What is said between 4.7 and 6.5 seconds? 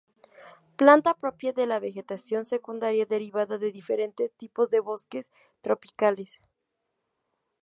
de bosques tropicales.